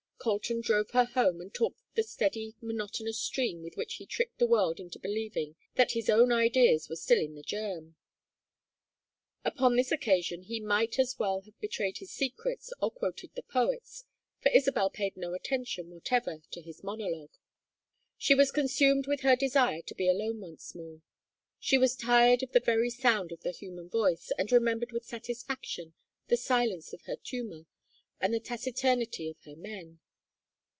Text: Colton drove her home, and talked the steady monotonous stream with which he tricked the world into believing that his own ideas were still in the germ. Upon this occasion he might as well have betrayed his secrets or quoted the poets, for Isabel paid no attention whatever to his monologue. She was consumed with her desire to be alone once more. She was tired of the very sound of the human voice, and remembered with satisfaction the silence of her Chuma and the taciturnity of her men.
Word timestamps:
Colton 0.23 0.61
drove 0.61 0.91
her 0.91 1.05
home, 1.05 1.41
and 1.41 1.51
talked 1.51 1.79
the 1.95 2.03
steady 2.03 2.53
monotonous 2.61 3.19
stream 3.19 3.63
with 3.63 3.75
which 3.75 3.95
he 3.95 4.05
tricked 4.05 4.37
the 4.37 4.45
world 4.45 4.79
into 4.79 4.99
believing 4.99 5.55
that 5.73 5.93
his 5.93 6.11
own 6.11 6.31
ideas 6.31 6.87
were 6.87 6.95
still 6.95 7.17
in 7.17 7.33
the 7.33 7.41
germ. 7.41 7.95
Upon 9.43 9.75
this 9.75 9.91
occasion 9.91 10.43
he 10.43 10.59
might 10.59 10.99
as 10.99 11.17
well 11.17 11.41
have 11.41 11.59
betrayed 11.59 11.97
his 11.97 12.11
secrets 12.11 12.71
or 12.79 12.91
quoted 12.91 13.31
the 13.33 13.41
poets, 13.41 14.03
for 14.43 14.51
Isabel 14.51 14.91
paid 14.91 15.17
no 15.17 15.33
attention 15.33 15.89
whatever 15.89 16.43
to 16.51 16.61
his 16.61 16.83
monologue. 16.83 17.33
She 18.15 18.35
was 18.35 18.51
consumed 18.51 19.07
with 19.07 19.21
her 19.21 19.35
desire 19.35 19.81
to 19.81 19.95
be 19.95 20.07
alone 20.07 20.39
once 20.39 20.75
more. 20.75 21.01
She 21.59 21.79
was 21.79 21.95
tired 21.95 22.43
of 22.43 22.51
the 22.51 22.59
very 22.59 22.91
sound 22.91 23.31
of 23.31 23.41
the 23.41 23.49
human 23.49 23.89
voice, 23.89 24.31
and 24.37 24.51
remembered 24.51 24.91
with 24.91 25.03
satisfaction 25.03 25.95
the 26.27 26.37
silence 26.37 26.93
of 26.93 27.01
her 27.05 27.15
Chuma 27.15 27.65
and 28.19 28.31
the 28.31 28.39
taciturnity 28.39 29.27
of 29.27 29.41
her 29.45 29.55
men. 29.55 29.97